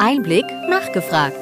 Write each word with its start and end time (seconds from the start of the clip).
Einblick 0.00 0.44
nachgefragt. 0.68 1.38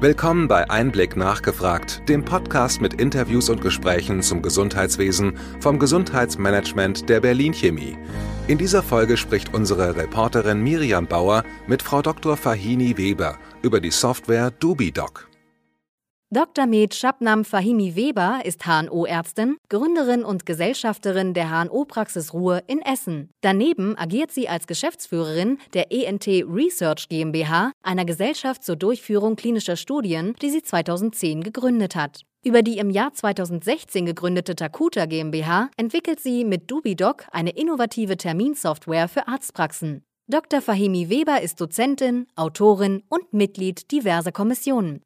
Willkommen 0.00 0.46
bei 0.46 0.70
Einblick 0.70 1.16
nachgefragt, 1.16 2.08
dem 2.08 2.24
Podcast 2.24 2.80
mit 2.80 2.94
Interviews 2.94 3.48
und 3.48 3.60
Gesprächen 3.60 4.22
zum 4.22 4.42
Gesundheitswesen 4.42 5.36
vom 5.58 5.78
Gesundheitsmanagement 5.78 7.08
der 7.08 7.20
Berlin 7.20 7.52
Chemie. 7.52 7.98
In 8.46 8.58
dieser 8.58 8.82
Folge 8.82 9.16
spricht 9.16 9.52
unsere 9.54 9.96
Reporterin 9.96 10.62
Miriam 10.62 11.06
Bauer 11.06 11.42
mit 11.66 11.82
Frau 11.82 12.00
Dr. 12.00 12.36
Fahini 12.36 12.96
Weber 12.96 13.38
über 13.62 13.80
die 13.80 13.90
Software 13.90 14.52
DubiDoc. 14.52 15.29
Dr. 16.32 16.66
Med 16.66 16.94
Shabnam 16.94 17.44
Fahimi 17.44 17.96
Weber 17.96 18.42
ist 18.44 18.64
HNO-Ärztin, 18.64 19.56
Gründerin 19.68 20.22
und 20.22 20.46
Gesellschafterin 20.46 21.34
der 21.34 21.50
HNO-Praxis 21.50 22.32
Ruhr 22.32 22.62
in 22.68 22.80
Essen. 22.82 23.30
Daneben 23.40 23.98
agiert 23.98 24.30
sie 24.30 24.48
als 24.48 24.68
Geschäftsführerin 24.68 25.58
der 25.74 25.90
ENT 25.90 26.28
Research 26.28 27.08
GmbH, 27.08 27.72
einer 27.82 28.04
Gesellschaft 28.04 28.62
zur 28.62 28.76
Durchführung 28.76 29.34
klinischer 29.34 29.74
Studien, 29.74 30.36
die 30.40 30.50
sie 30.50 30.62
2010 30.62 31.42
gegründet 31.42 31.96
hat. 31.96 32.20
Über 32.44 32.62
die 32.62 32.78
im 32.78 32.90
Jahr 32.90 33.12
2016 33.12 34.06
gegründete 34.06 34.54
Takuta 34.54 35.06
GmbH 35.06 35.68
entwickelt 35.76 36.20
sie 36.20 36.44
mit 36.44 36.70
DubiDoc 36.70 37.26
eine 37.32 37.50
innovative 37.50 38.16
Terminsoftware 38.16 39.08
für 39.08 39.26
Arztpraxen. 39.26 40.04
Dr. 40.28 40.60
Fahimi 40.60 41.10
Weber 41.10 41.42
ist 41.42 41.60
Dozentin, 41.60 42.28
Autorin 42.36 43.02
und 43.08 43.32
Mitglied 43.32 43.90
diverser 43.90 44.30
Kommissionen. 44.30 45.02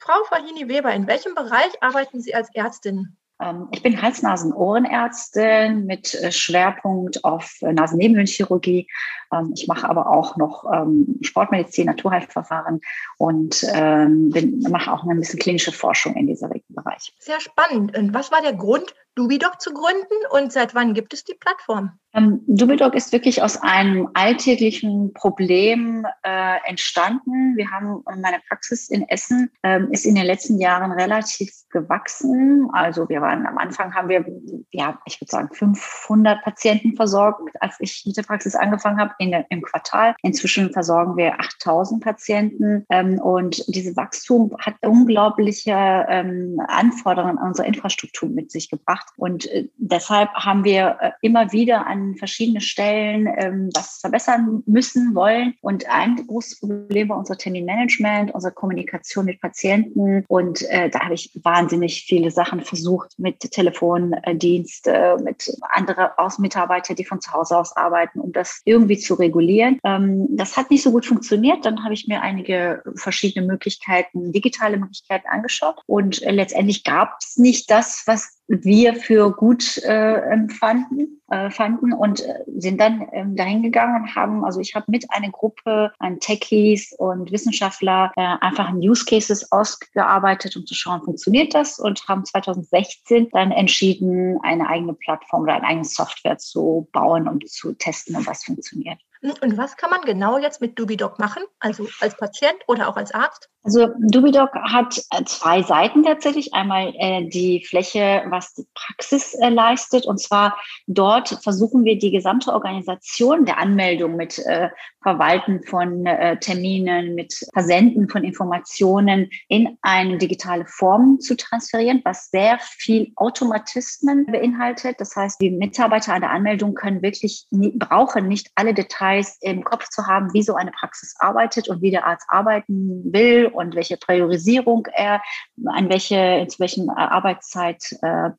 Frau 0.00 0.24
Fahini 0.24 0.66
Weber, 0.68 0.92
in 0.92 1.06
welchem 1.06 1.34
Bereich 1.34 1.82
arbeiten 1.82 2.20
Sie 2.20 2.34
als 2.34 2.48
Ärztin? 2.54 3.18
Ähm, 3.40 3.68
ich 3.70 3.82
bin 3.82 4.00
Hals-Nasen-Ohrenärztin 4.00 5.84
mit 5.84 6.14
äh, 6.14 6.32
Schwerpunkt 6.32 7.22
auf 7.24 7.56
äh, 7.60 7.72
Nasennebenhöhlenchirurgie. 7.72 8.88
Ähm, 9.32 9.52
ich 9.54 9.66
mache 9.66 9.88
aber 9.88 10.10
auch 10.10 10.38
noch 10.38 10.64
ähm, 10.72 11.18
Sportmedizin, 11.20 11.86
Naturheilverfahren 11.86 12.80
und 13.18 13.60
bin, 13.60 14.60
mache 14.70 14.92
auch 14.92 15.04
ein 15.04 15.18
bisschen 15.18 15.38
klinische 15.38 15.72
Forschung 15.72 16.14
in 16.14 16.26
diesem 16.26 16.50
Bereich. 16.68 17.14
Sehr 17.18 17.40
spannend. 17.40 17.96
Und 17.96 18.14
was 18.14 18.32
war 18.32 18.40
der 18.40 18.54
Grund, 18.54 18.94
Dubidoc 19.20 19.60
zu 19.60 19.74
gründen 19.74 20.16
und 20.30 20.50
seit 20.50 20.74
wann 20.74 20.94
gibt 20.94 21.12
es 21.12 21.24
die 21.24 21.34
Plattform? 21.34 21.92
Ähm, 22.14 22.40
Dubidoc 22.46 22.94
ist 22.94 23.12
wirklich 23.12 23.42
aus 23.42 23.60
einem 23.60 24.08
alltäglichen 24.14 25.12
Problem 25.12 26.06
äh, 26.22 26.56
entstanden. 26.66 27.56
Wir 27.56 27.70
haben 27.70 28.02
meine 28.06 28.38
Praxis 28.48 28.88
in 28.88 29.08
Essen 29.08 29.50
ähm, 29.62 29.92
ist 29.92 30.06
in 30.06 30.14
den 30.14 30.24
letzten 30.24 30.58
Jahren 30.58 30.90
relativ 30.90 31.50
gewachsen. 31.70 32.68
Also 32.72 33.08
wir 33.08 33.20
waren 33.20 33.46
am 33.46 33.58
Anfang 33.58 33.94
haben 33.94 34.08
wir 34.08 34.24
ja 34.72 34.98
ich 35.04 35.20
würde 35.20 35.30
sagen 35.30 35.50
500 35.52 36.42
Patienten 36.42 36.96
versorgt, 36.96 37.42
als 37.60 37.76
ich 37.78 38.02
mit 38.06 38.16
der 38.16 38.22
Praxis 38.22 38.56
angefangen 38.56 38.98
habe 38.98 39.14
in, 39.18 39.32
im 39.50 39.62
Quartal. 39.62 40.14
Inzwischen 40.22 40.72
versorgen 40.72 41.16
wir 41.16 41.38
8000 41.38 42.02
Patienten 42.02 42.86
ähm, 42.88 43.20
und 43.20 43.62
dieses 43.68 43.96
Wachstum 43.96 44.56
hat 44.58 44.74
unglaubliche 44.82 46.06
ähm, 46.08 46.60
Anforderungen 46.66 47.38
an 47.38 47.48
unsere 47.48 47.68
Infrastruktur 47.68 48.28
mit 48.28 48.50
sich 48.50 48.70
gebracht 48.70 49.09
und 49.16 49.46
äh, 49.46 49.68
deshalb 49.76 50.30
haben 50.34 50.64
wir 50.64 50.96
äh, 51.00 51.10
immer 51.22 51.52
wieder 51.52 51.86
an 51.86 52.00
an 52.00 52.16
verschiedene 52.16 52.60
Stellen 52.60 53.28
ähm, 53.36 53.70
was 53.74 53.98
verbessern 54.00 54.62
müssen, 54.66 55.14
wollen. 55.14 55.54
Und 55.60 55.88
ein 55.88 56.16
großes 56.26 56.60
Problem 56.60 57.08
war 57.08 57.18
unser 57.18 57.36
Terminmanagement, 57.36 58.34
unsere 58.34 58.52
Kommunikation 58.52 59.26
mit 59.26 59.40
Patienten. 59.40 60.24
Und 60.28 60.62
äh, 60.70 60.90
da 60.90 61.00
habe 61.00 61.14
ich 61.14 61.30
wahnsinnig 61.42 62.04
viele 62.04 62.30
Sachen 62.30 62.62
versucht 62.62 63.18
mit 63.18 63.40
Telefondienst, 63.40 64.88
mit 65.22 65.52
anderen 65.70 66.08
Außenmitarbeitern, 66.16 66.96
die 66.96 67.04
von 67.04 67.20
zu 67.20 67.32
Hause 67.32 67.58
aus 67.58 67.76
arbeiten, 67.76 68.20
um 68.20 68.32
das 68.32 68.62
irgendwie 68.64 68.98
zu 68.98 69.14
regulieren. 69.14 69.78
Ähm, 69.84 70.26
das 70.30 70.56
hat 70.56 70.70
nicht 70.70 70.82
so 70.82 70.92
gut 70.92 71.06
funktioniert. 71.06 71.64
Dann 71.64 71.84
habe 71.84 71.94
ich 71.94 72.06
mir 72.08 72.22
einige 72.22 72.82
verschiedene 72.94 73.46
Möglichkeiten, 73.46 74.32
digitale 74.32 74.76
Möglichkeiten 74.76 75.26
angeschaut. 75.28 75.80
Und 75.86 76.20
letztendlich 76.20 76.84
gab 76.84 77.18
es 77.20 77.36
nicht 77.36 77.70
das, 77.70 78.02
was 78.06 78.39
wir 78.50 78.94
für 78.96 79.30
gut 79.30 79.78
äh, 79.84 80.14
empfanden, 80.32 81.22
äh, 81.28 81.50
fanden 81.50 81.92
und 81.92 82.20
äh, 82.20 82.42
sind 82.56 82.80
dann 82.80 83.06
ähm, 83.12 83.36
dahin 83.36 83.62
gegangen 83.62 84.02
und 84.02 84.16
haben, 84.16 84.44
also 84.44 84.58
ich 84.58 84.74
habe 84.74 84.86
mit 84.88 85.06
einer 85.10 85.30
Gruppe 85.30 85.92
an 86.00 86.18
Techies 86.18 86.92
und 86.98 87.30
Wissenschaftler 87.30 88.12
äh, 88.16 88.36
einfach 88.40 88.72
Use 88.74 89.04
Cases 89.04 89.52
ausgearbeitet, 89.52 90.56
um 90.56 90.66
zu 90.66 90.74
schauen, 90.74 91.02
funktioniert 91.04 91.54
das 91.54 91.78
und 91.78 92.02
haben 92.08 92.24
2016 92.24 93.28
dann 93.30 93.52
entschieden, 93.52 94.38
eine 94.42 94.68
eigene 94.68 94.94
Plattform 94.94 95.42
oder 95.42 95.54
eine 95.54 95.66
eigene 95.66 95.84
Software 95.84 96.38
zu 96.38 96.88
bauen, 96.92 97.28
um 97.28 97.38
zu 97.46 97.72
testen, 97.74 98.16
ob 98.16 98.26
was 98.26 98.42
funktioniert. 98.42 98.98
Und 99.22 99.58
was 99.58 99.76
kann 99.76 99.90
man 99.90 100.00
genau 100.02 100.38
jetzt 100.38 100.62
mit 100.62 100.78
Dubidoc 100.78 101.18
machen, 101.18 101.42
also 101.58 101.86
als 102.00 102.16
Patient 102.16 102.56
oder 102.66 102.88
auch 102.88 102.96
als 102.96 103.12
Arzt? 103.12 103.50
Also 103.62 103.88
Dubidoc 103.98 104.54
hat 104.54 104.96
äh, 105.10 105.22
zwei 105.24 105.62
Seiten 105.62 106.02
tatsächlich. 106.02 106.54
Einmal 106.54 106.94
äh, 106.96 107.28
die 107.28 107.62
Fläche, 107.66 108.22
was 108.28 108.54
die 108.54 108.66
Praxis 108.74 109.34
äh, 109.34 109.50
leistet. 109.50 110.06
Und 110.06 110.18
zwar 110.18 110.58
dort 110.86 111.28
versuchen 111.42 111.84
wir 111.84 111.98
die 111.98 112.10
gesamte 112.10 112.54
Organisation 112.54 113.44
der 113.44 113.58
Anmeldung 113.58 114.16
mit 114.16 114.38
äh, 114.38 114.70
Verwalten 115.02 115.62
von 115.64 116.06
äh, 116.06 116.38
Terminen, 116.38 117.14
mit 117.14 117.34
Versenden 117.52 118.08
von 118.08 118.24
Informationen 118.24 119.28
in 119.48 119.76
eine 119.82 120.16
digitale 120.16 120.64
Form 120.64 121.20
zu 121.20 121.36
transferieren, 121.36 122.00
was 122.04 122.30
sehr 122.30 122.58
viel 122.60 123.12
Automatismen 123.16 124.24
beinhaltet. 124.24 124.98
Das 125.00 125.14
heißt, 125.14 125.38
die 125.42 125.50
Mitarbeiter 125.50 126.14
an 126.14 126.22
der 126.22 126.30
Anmeldung 126.30 126.72
können 126.72 127.02
wirklich 127.02 127.46
brauchen 127.50 128.26
nicht 128.26 128.50
alle 128.54 128.72
Details 128.72 129.09
im 129.40 129.64
Kopf 129.64 129.88
zu 129.88 130.06
haben, 130.06 130.32
wie 130.32 130.42
so 130.42 130.54
eine 130.54 130.70
Praxis 130.70 131.14
arbeitet 131.18 131.68
und 131.68 131.82
wie 131.82 131.90
der 131.90 132.06
Arzt 132.06 132.26
arbeiten 132.28 133.12
will 133.12 133.46
und 133.46 133.74
welche 133.74 133.96
Priorisierung 133.96 134.86
er 134.92 135.22
an 135.66 135.88
welche, 135.88 136.46
zu 136.48 136.58
welchen 136.60 136.88
äh, 136.88 136.92
Arbeitszeit 136.92 137.82
äh, 138.02 138.30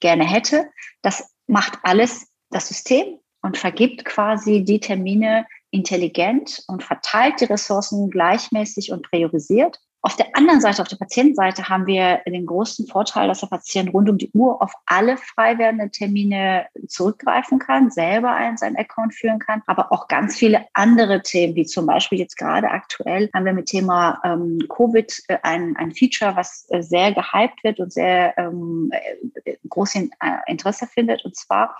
gerne 0.00 0.24
hätte. 0.24 0.66
Das 1.02 1.34
macht 1.46 1.78
alles 1.82 2.28
das 2.50 2.68
System 2.68 3.18
und 3.42 3.56
vergibt 3.56 4.04
quasi 4.04 4.64
die 4.64 4.80
Termine 4.80 5.46
intelligent 5.70 6.62
und 6.68 6.82
verteilt 6.82 7.40
die 7.40 7.44
Ressourcen 7.44 8.10
gleichmäßig 8.10 8.92
und 8.92 9.08
priorisiert. 9.10 9.78
Auf 10.02 10.14
der 10.14 10.36
anderen 10.36 10.60
Seite, 10.60 10.82
auf 10.82 10.88
der 10.88 10.96
Patientenseite, 10.96 11.68
haben 11.68 11.86
wir 11.86 12.20
den 12.26 12.46
großen 12.46 12.86
Vorteil, 12.86 13.26
dass 13.28 13.40
der 13.40 13.48
Patient 13.48 13.92
rund 13.92 14.08
um 14.08 14.18
die 14.18 14.30
Uhr 14.32 14.62
auf 14.62 14.72
alle 14.86 15.16
frei 15.16 15.58
werdenden 15.58 15.90
Termine 15.90 16.66
zurückgreifen 16.86 17.58
kann, 17.58 17.90
selber 17.90 18.30
einen 18.30 18.56
seinen 18.56 18.76
Account 18.76 19.14
führen 19.14 19.38
kann, 19.38 19.62
aber 19.66 19.90
auch 19.90 20.06
ganz 20.06 20.36
viele 20.36 20.66
andere 20.74 21.22
Themen, 21.22 21.56
wie 21.56 21.66
zum 21.66 21.86
Beispiel 21.86 22.18
jetzt 22.18 22.36
gerade 22.36 22.70
aktuell 22.70 23.30
haben 23.34 23.44
wir 23.44 23.52
mit 23.52 23.66
Thema 23.66 24.20
ähm, 24.24 24.58
Covid 24.68 25.12
äh, 25.28 25.38
ein, 25.42 25.76
ein 25.76 25.92
Feature, 25.92 26.36
was 26.36 26.66
äh, 26.70 26.82
sehr 26.82 27.12
gehypt 27.12 27.64
wird 27.64 27.80
und 27.80 27.92
sehr 27.92 28.36
ähm, 28.38 28.92
äh, 29.44 29.56
großes 29.68 30.04
äh, 30.04 30.08
Interesse 30.46 30.86
findet. 30.86 31.24
Und 31.24 31.36
zwar 31.36 31.76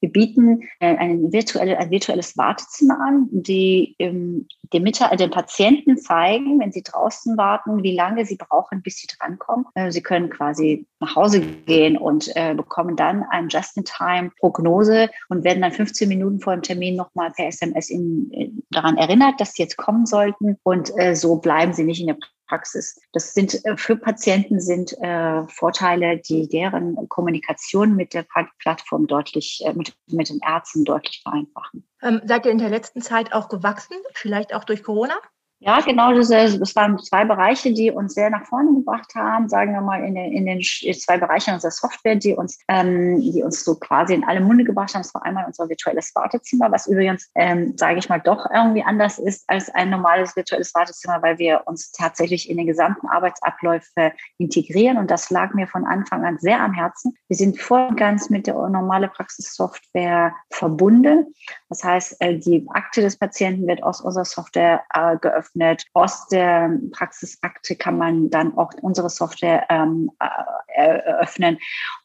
wir 0.00 0.12
bieten 0.12 0.62
äh, 0.80 0.96
ein, 0.96 1.32
virtuelle, 1.32 1.78
ein 1.78 1.90
virtuelles 1.90 2.36
Wartezimmer 2.36 2.98
an, 3.00 3.28
die 3.30 3.96
ähm, 3.98 4.46
den, 4.72 4.84
den 4.84 5.30
Patienten 5.30 5.96
zeigen, 5.98 6.60
wenn 6.60 6.72
sie 6.72 6.82
draußen 6.82 7.36
warten, 7.36 7.82
wie 7.82 7.94
lange 7.94 8.24
sie 8.26 8.36
brauchen, 8.36 8.82
bis 8.82 8.96
sie 8.96 9.06
drankommen. 9.06 9.66
Äh, 9.74 9.90
sie 9.90 10.02
können 10.02 10.30
quasi 10.30 10.86
nach 11.00 11.16
Hause 11.16 11.40
gehen 11.40 11.96
und 11.96 12.30
äh, 12.36 12.54
bekommen 12.54 12.96
dann 12.96 13.24
eine 13.30 13.48
Just-in-Time-Prognose 13.48 15.10
und 15.28 15.44
werden 15.44 15.62
dann 15.62 15.72
15 15.72 16.08
Minuten 16.08 16.40
vor 16.40 16.54
dem 16.54 16.62
Termin 16.62 16.96
nochmal 16.96 17.30
per 17.30 17.46
SMS 17.46 17.90
in, 17.90 18.30
in, 18.32 18.62
daran 18.70 18.96
erinnert, 18.96 19.40
dass 19.40 19.52
sie 19.54 19.62
jetzt 19.62 19.76
kommen 19.76 20.06
sollten. 20.06 20.56
Und 20.62 20.92
äh, 20.98 21.14
so 21.14 21.36
bleiben 21.36 21.72
sie 21.72 21.84
nicht 21.84 22.00
in 22.00 22.08
der 22.08 22.18
Praxis. 22.46 23.00
Das 23.12 23.34
sind 23.34 23.64
äh, 23.64 23.76
für 23.76 23.96
Patienten 23.96 24.60
sind 24.60 24.92
äh, 25.00 25.46
Vorteile, 25.48 26.18
die 26.18 26.48
deren 26.48 27.08
Kommunikation 27.08 27.94
mit 27.96 28.14
der 28.14 28.26
Plattform 28.58 29.06
deutlich, 29.06 29.62
äh, 29.64 29.72
mit, 29.72 29.94
mit 30.06 30.28
den 30.28 30.40
Ärzten 30.46 30.84
deutlich 30.84 31.22
vereinfachen. 31.22 31.86
Ähm, 32.02 32.20
seid 32.24 32.46
ihr 32.46 32.52
in 32.52 32.58
der 32.58 32.70
letzten 32.70 33.02
Zeit 33.02 33.32
auch 33.32 33.48
gewachsen, 33.48 33.96
vielleicht 34.14 34.54
auch 34.54 34.64
durch 34.64 34.82
Corona? 34.82 35.14
Ja, 35.58 35.80
genau, 35.80 36.12
das, 36.12 36.28
das 36.28 36.76
waren 36.76 36.98
zwei 36.98 37.24
Bereiche, 37.24 37.72
die 37.72 37.90
uns 37.90 38.12
sehr 38.12 38.28
nach 38.28 38.44
vorne 38.44 38.74
gebracht 38.74 39.14
haben, 39.14 39.48
sagen 39.48 39.72
wir 39.72 39.80
mal 39.80 40.04
in 40.04 40.14
den, 40.14 40.30
in 40.30 40.44
den 40.44 40.60
zwei 40.60 41.16
Bereichen 41.16 41.54
unserer 41.54 41.70
Software, 41.70 42.14
die 42.14 42.34
uns, 42.34 42.58
ähm, 42.68 43.18
die 43.22 43.42
uns 43.42 43.64
so 43.64 43.74
quasi 43.74 44.12
in 44.12 44.24
alle 44.24 44.40
Munde 44.40 44.64
gebracht 44.64 44.92
haben. 44.92 45.00
Das 45.00 45.14
war 45.14 45.24
einmal 45.24 45.46
unser 45.46 45.66
virtuelles 45.66 46.14
Wartezimmer, 46.14 46.70
was 46.70 46.86
übrigens, 46.86 47.30
ähm, 47.34 47.72
sage 47.78 47.98
ich 47.98 48.08
mal, 48.10 48.20
doch 48.20 48.46
irgendwie 48.52 48.82
anders 48.82 49.18
ist 49.18 49.48
als 49.48 49.70
ein 49.70 49.88
normales 49.88 50.36
virtuelles 50.36 50.74
Wartezimmer, 50.74 51.22
weil 51.22 51.38
wir 51.38 51.62
uns 51.64 51.90
tatsächlich 51.90 52.50
in 52.50 52.58
den 52.58 52.66
gesamten 52.66 53.08
Arbeitsabläufe 53.08 54.12
integrieren 54.36 54.98
und 54.98 55.10
das 55.10 55.30
lag 55.30 55.54
mir 55.54 55.68
von 55.68 55.86
Anfang 55.86 56.22
an 56.26 56.36
sehr 56.38 56.60
am 56.60 56.74
Herzen. 56.74 57.16
Wir 57.28 57.36
sind 57.38 57.58
voll 57.58 57.86
und 57.88 57.96
ganz 57.96 58.28
mit 58.28 58.46
der 58.46 58.56
normalen 58.68 59.08
Praxissoftware 59.08 60.34
verbunden. 60.50 61.32
Das 61.70 61.82
heißt, 61.82 62.20
äh, 62.20 62.36
die 62.36 62.66
Akte 62.74 63.00
des 63.00 63.16
Patienten 63.16 63.66
wird 63.66 63.82
aus 63.82 64.02
unserer 64.02 64.26
Software 64.26 64.82
äh, 64.92 65.16
geöffnet 65.16 65.45
geöffnet. 65.46 65.84
Aus 65.92 66.28
der 66.28 66.70
Praxisakte 66.92 67.76
kann 67.76 67.98
man 67.98 68.30
dann 68.30 68.56
auch 68.56 68.72
unsere 68.82 69.10
Software 69.10 69.66
ähm, 69.70 70.10
äh, 70.18 70.98
eröffnen. 70.98 71.58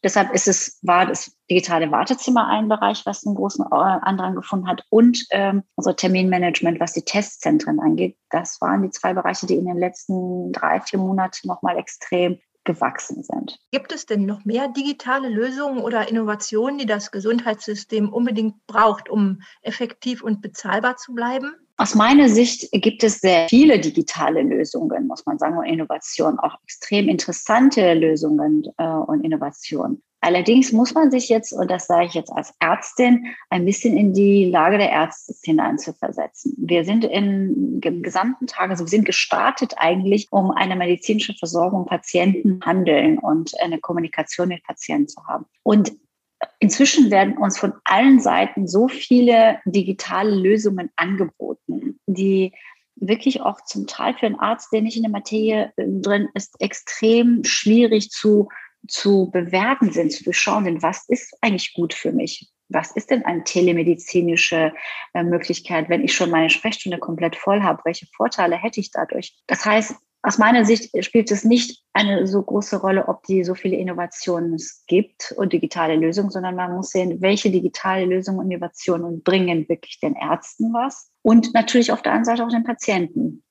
Deshalb 0.04 0.34
ist 0.34 0.48
es, 0.48 0.80
war 0.82 1.06
das 1.06 1.36
digitale 1.50 1.92
Wartezimmer 1.92 2.48
ein 2.48 2.70
Bereich, 2.70 3.06
was 3.06 3.26
einen 3.26 3.36
großen 3.36 3.66
äh, 3.66 3.76
Andrang 3.76 4.36
gefunden 4.36 4.68
hat 4.68 4.86
und 4.90 5.26
ähm, 5.32 5.64
unser 5.76 5.96
Terminmanagement, 5.96 6.80
was 6.80 6.94
die 6.94 7.04
Testzentren 7.04 7.80
angeht. 7.80 8.18
Das 8.30 8.62
waren 8.62 8.84
die 8.84 8.92
zwei 8.92 9.14
Bereiche, 9.14 9.46
die 9.46 9.56
in 9.56 9.66
den 9.66 9.78
letzten 9.78 10.52
drei, 10.54 10.80
vier 10.82 11.00
Monaten 11.00 11.48
nochmal 11.48 11.78
extrem 11.78 12.40
gewachsen 12.74 13.24
sind. 13.24 13.60
Gibt 13.72 13.92
es 13.92 14.06
denn 14.06 14.26
noch 14.26 14.46
mehr 14.46 14.68
digitale 14.70 15.30
Lösungen 15.30 15.80
oder 15.80 16.10
Innovationen, 16.10 16.78
die 16.78 16.86
das 16.86 17.12
Gesundheitssystem 17.12 18.12
unbedingt 18.12 18.56
braucht, 18.68 19.10
um 19.10 19.42
effektiv 19.62 20.24
und 20.24 20.42
bezahlbar 20.42 20.98
zu 20.98 21.14
bleiben? 21.14 21.54
Aus 21.78 21.96
meiner 21.96 22.30
Sicht 22.30 22.70
gibt 22.72 23.04
es 23.04 23.20
sehr 23.20 23.48
viele 23.50 23.80
digitale 23.80 24.44
Lösungen, 24.44 25.08
muss 25.08 25.26
man 25.26 25.40
sagen, 25.40 25.58
und 25.58 25.66
Innovationen, 25.66 26.40
auch 26.40 26.56
extrem 26.64 27.10
interessante 27.10 27.94
Lösungen 27.94 28.64
äh, 28.78 28.86
und 28.86 29.24
Innovationen. 29.24 30.04
Allerdings 30.24 30.72
muss 30.72 30.94
man 30.94 31.10
sich 31.10 31.30
jetzt, 31.30 31.52
und 31.52 31.70
das 31.72 31.88
sage 31.88 32.06
ich 32.06 32.14
jetzt 32.14 32.32
als 32.32 32.54
Ärztin, 32.60 33.26
ein 33.50 33.66
bisschen 33.66 33.98
in 33.98 34.14
die 34.14 34.46
Lage 34.46 34.78
der 34.78 34.92
Ärzte 34.92 35.34
hineinzuversetzen. 35.44 36.54
Wir 36.60 36.86
sind 36.86 37.04
in, 37.04 37.82
im 37.82 38.04
gesamten 38.04 38.46
Tag, 38.46 38.70
also 38.70 38.86
wir 38.86 38.90
sind 38.90 39.06
gestartet 39.06 39.74
eigentlich, 39.78 40.28
um 40.30 40.52
eine 40.52 40.76
medizinische 40.76 41.34
Versorgung 41.34 41.88
Patienten 41.88 42.60
handeln 42.64 43.18
und 43.18 43.60
eine 43.62 43.80
Kommunikation 43.80 44.50
mit 44.50 44.64
Patienten 44.64 45.08
zu 45.08 45.26
haben. 45.26 45.46
Und 45.64 45.92
inzwischen 46.60 47.10
werden 47.10 47.38
uns 47.38 47.58
von 47.58 47.74
allen 47.84 48.20
Seiten 48.20 48.68
so 48.68 48.88
viele 48.88 49.60
digitale 49.66 50.36
Lösungen 50.36 50.92
angeboten, 50.98 52.00
die 52.06 52.54
wirklich 52.96 53.42
auch 53.42 53.62
zum 53.62 53.88
Teil 53.88 54.14
für 54.14 54.28
einen 54.28 54.40
Arzt, 54.40 54.72
der 54.72 54.82
nicht 54.84 54.98
in 54.98 55.04
der 55.04 55.12
Materie 55.12 55.74
äh, 55.78 55.86
drin 55.88 56.30
ist, 56.36 56.62
extrem 56.62 57.44
schwierig 57.44 58.12
zu 58.12 58.50
zu 58.88 59.30
bewerten 59.32 59.92
sind, 59.92 60.12
zu 60.12 60.24
beschauen 60.24 60.66
sind, 60.66 60.82
was 60.82 61.08
ist 61.08 61.38
eigentlich 61.42 61.74
gut 61.74 61.94
für 61.94 62.12
mich? 62.12 62.50
Was 62.70 62.92
ist 62.92 63.12
denn 63.12 63.26
eine 63.26 63.44
telemedizinische 63.44 64.74
äh, 65.14 65.24
Möglichkeit, 65.24 65.90
wenn 65.90 66.04
ich 66.04 66.14
schon 66.14 66.30
meine 66.30 66.50
Sprechstunde 66.50 67.00
komplett 67.00 67.36
voll 67.36 67.62
habe? 67.62 67.82
Welche 67.84 68.08
Vorteile 68.16 68.56
hätte 68.56 68.80
ich 68.80 68.92
dadurch? 68.92 69.38
Das 69.48 69.66
heißt, 69.66 69.96
aus 70.24 70.38
meiner 70.38 70.66
Sicht 70.66 71.04
spielt 71.04 71.32
es 71.32 71.44
nicht 71.44 71.84
eine 71.94 72.28
so 72.28 72.44
große 72.44 72.78
Rolle, 72.78 73.08
ob 73.08 73.24
die 73.24 73.44
so 73.44 73.56
viele 73.56 73.76
Innovationen 73.76 74.54
es 74.54 74.84
gibt 74.88 75.34
und 75.36 75.52
digitale 75.52 75.96
Lösungen, 75.96 76.30
sondern 76.30 76.56
man 76.56 76.76
muss 76.76 76.92
sehen, 76.92 77.22
welche 77.22 77.50
digitale 77.50 78.06
Lösungen 78.06 78.40
und 78.40 78.52
Innovationen 78.52 79.24
bringen 79.24 79.68
wirklich 79.68 80.00
den 80.00 80.16
Ärzten 80.16 80.74
was 80.74 81.12
und 81.24 81.54
natürlich 81.54 81.92
auf 81.92 82.04
der 82.04 82.14
anderen 82.14 82.38
Seite 82.38 82.46
auch 82.46 82.52
den 82.52 82.64
Patienten. 82.64 83.44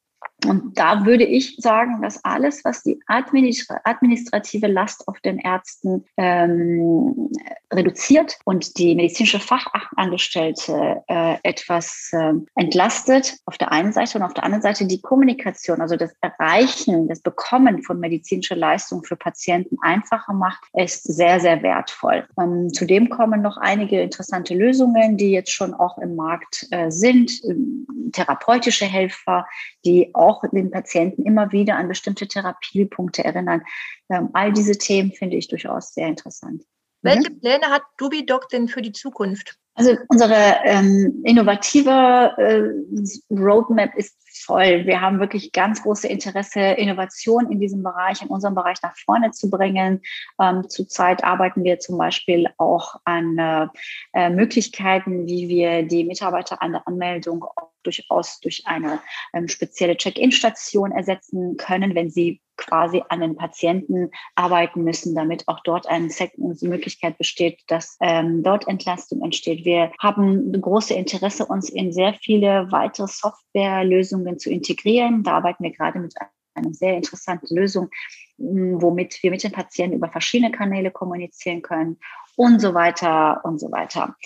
Und 0.46 0.78
da 0.78 1.05
würde 1.05 1.25
ich 1.25 1.56
sagen, 1.58 2.02
dass 2.02 2.25
alles, 2.25 2.64
was 2.64 2.82
die 2.82 2.99
administrative 3.06 4.67
Last 4.67 5.06
auf 5.06 5.20
den 5.20 5.38
Ärzten 5.38 6.05
ähm, 6.17 7.31
reduziert 7.72 8.38
und 8.44 8.78
die 8.78 8.94
medizinische 8.94 9.38
Fachangestellte 9.38 11.02
äh, 11.08 11.37
etwas 11.43 12.11
äh, 12.12 12.32
entlastet, 12.55 13.37
auf 13.46 13.58
der 13.58 13.70
einen 13.72 13.93
Seite 13.93 14.19
und 14.19 14.25
auf 14.25 14.34
der 14.34 14.44
anderen 14.44 14.62
Seite 14.62 14.87
die 14.87 15.00
Kommunikation, 15.00 15.81
also 15.81 15.96
das 15.96 16.12
Erreichen, 16.20 17.08
das 17.08 17.20
Bekommen 17.20 17.82
von 17.82 18.00
medizinischer 18.00 18.56
Leistung 18.56 19.05
für 19.05 19.16
Patienten 19.16 19.76
einfacher 19.82 20.32
macht, 20.32 20.64
ist 20.73 21.05
sehr, 21.05 21.40
sehr 21.40 21.62
wertvoll. 21.62 22.26
Ähm, 22.40 22.73
zudem 22.73 23.11
kommen 23.11 23.43
noch 23.43 23.56
einige 23.58 24.00
interessante 24.00 24.55
Lösungen, 24.55 25.16
die 25.16 25.31
jetzt 25.31 25.52
schon 25.52 25.75
auch 25.75 25.99
im 25.99 26.16
Markt 26.16 26.66
äh, 26.70 26.90
sind, 26.90 27.32
ähm, 27.44 27.87
therapeutische 28.12 28.87
Helfer, 28.87 29.46
die 29.84 30.10
auch 30.15 30.31
auch 30.31 30.51
den 30.51 30.71
Patienten 30.71 31.25
immer 31.25 31.53
wieder 31.53 31.77
an 31.77 31.89
bestimmte 31.89 32.29
Therapiepunkte 32.29 33.25
erinnern. 33.25 33.62
Ähm, 34.11 34.31
all 34.33 34.53
diese 34.53 34.77
Themen 34.79 35.12
finde 35.12 35.37
ich 35.37 35.49
durchaus 35.49 35.95
sehr 35.95 36.09
interessant. 36.09 36.65
Welche 37.03 37.31
mhm. 37.31 37.41
Pläne 37.41 37.67
hat 37.67 37.83
DubiDoc 37.97 38.49
denn 38.51 38.69
für 38.69 38.83
die 38.83 38.93
Zukunft? 38.93 39.57
Also 39.75 39.97
unsere 40.09 40.35
ähm, 40.65 41.23
innovative 41.25 42.35
äh, 42.37 43.35
Roadmap 43.35 43.95
ist 43.97 44.15
voll. 44.45 44.85
Wir 44.85 45.01
haben 45.01 45.21
wirklich 45.21 45.53
ganz 45.53 45.83
große 45.83 46.07
Interesse, 46.07 46.61
Innovation 46.61 47.51
in 47.51 47.61
diesem 47.61 47.83
Bereich, 47.83 48.21
in 48.21 48.29
unserem 48.29 48.55
Bereich 48.55 48.83
nach 48.83 48.95
vorne 48.99 49.31
zu 49.31 49.49
bringen. 49.49 50.03
Ähm, 50.41 50.69
zurzeit 50.69 51.25
arbeiten 51.25 51.65
wir 51.65 51.79
zum 51.79 51.97
Beispiel 51.97 52.49
auch 52.59 52.97
an 53.05 53.71
äh, 54.12 54.29
Möglichkeiten, 54.29 55.27
wie 55.27 55.49
wir 55.49 55.85
die 55.85 56.05
Mitarbeiter 56.05 56.61
an 56.61 56.73
der 56.73 56.87
Anmeldung 56.87 57.47
durchaus 57.82 58.41
durch 58.41 58.62
eine 58.67 59.00
ähm, 59.32 59.49
spezielle 59.49 59.97
Check-in-Station 59.97 60.93
ersetzen 60.93 61.56
können, 61.56 61.94
wenn 61.94 62.11
sie 62.11 62.41
quasi 62.56 63.03
an 63.09 63.21
den 63.21 63.37
Patienten 63.37 64.11
arbeiten 64.35 64.85
müssen, 64.85 65.15
damit 65.15 65.49
auch 65.49 65.61
dort 65.65 65.87
eine 65.88 66.11
Möglichkeit 66.37 67.17
besteht, 67.19 67.61
dass 67.69 67.97
ähm, 68.00 68.43
dort 68.43 68.69
Entlastung 68.69 69.23
entsteht. 69.23 69.65
Wir 69.65 69.93
haben 69.99 70.53
große 70.53 70.94
Interesse, 70.94 71.47
uns 71.47 71.71
in 71.71 71.93
sehr 71.93 72.15
viele 72.15 72.71
weitere 72.71 73.06
Softwarelösungen 73.06 74.38
zu 74.38 74.50
integrieren. 74.50 75.23
Da 75.23 75.33
arbeiten 75.33 75.65
wir 75.65 75.73
gerade 75.73 75.99
mit 76.00 76.15
einer 76.55 76.75
sehr 76.75 76.97
interessanten 76.97 77.55
Lösung, 77.55 77.88
womit 78.37 79.23
wir 79.23 79.31
mit 79.31 79.43
den 79.43 79.53
Patienten 79.53 79.97
über 79.97 80.09
verschiedene 80.09 80.53
Kanäle 80.53 80.91
kommunizieren 80.91 81.62
können 81.62 81.99
und 82.37 82.61
so 82.61 82.75
weiter 82.75 83.41
und 83.44 83.59
so 83.59 83.71
weiter. 83.71 84.17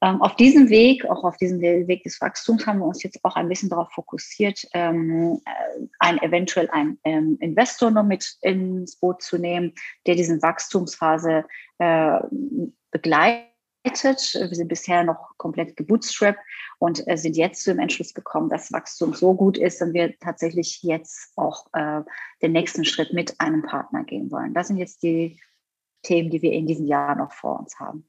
Ähm, 0.00 0.22
auf 0.22 0.36
diesem 0.36 0.68
Weg, 0.68 1.04
auch 1.06 1.24
auf 1.24 1.36
diesem 1.38 1.60
Weg 1.60 2.04
des 2.04 2.20
Wachstums, 2.20 2.66
haben 2.66 2.78
wir 2.78 2.86
uns 2.86 3.02
jetzt 3.02 3.24
auch 3.24 3.34
ein 3.34 3.48
bisschen 3.48 3.68
darauf 3.68 3.90
fokussiert, 3.90 4.64
ähm, 4.72 5.40
äh, 5.44 5.86
ein, 5.98 6.18
eventuell 6.22 6.70
einen 6.70 6.98
ähm, 7.02 7.36
Investor 7.40 7.90
noch 7.90 8.04
mit 8.04 8.36
ins 8.42 8.96
Boot 8.96 9.22
zu 9.22 9.38
nehmen, 9.38 9.74
der 10.06 10.14
diese 10.14 10.40
Wachstumsphase 10.40 11.44
äh, 11.78 12.20
begleitet. 12.92 13.48
Wir 13.84 14.54
sind 14.54 14.68
bisher 14.68 15.02
noch 15.02 15.36
komplett 15.36 15.76
gebootstrapped 15.76 16.40
und 16.78 17.06
äh, 17.08 17.16
sind 17.16 17.36
jetzt 17.36 17.64
zu 17.64 17.72
dem 17.72 17.80
Entschluss 17.80 18.14
gekommen, 18.14 18.50
dass 18.50 18.72
Wachstum 18.72 19.14
so 19.14 19.34
gut 19.34 19.58
ist 19.58 19.82
und 19.82 19.94
wir 19.94 20.16
tatsächlich 20.20 20.80
jetzt 20.82 21.32
auch 21.36 21.66
äh, 21.72 22.02
den 22.40 22.52
nächsten 22.52 22.84
Schritt 22.84 23.12
mit 23.12 23.40
einem 23.40 23.62
Partner 23.62 24.04
gehen 24.04 24.30
wollen. 24.30 24.54
Das 24.54 24.68
sind 24.68 24.76
jetzt 24.76 25.02
die 25.02 25.40
Themen, 26.02 26.30
die 26.30 26.42
wir 26.42 26.52
in 26.52 26.66
diesem 26.66 26.86
Jahr 26.86 27.16
noch 27.16 27.32
vor 27.32 27.58
uns 27.58 27.80
haben. 27.80 28.08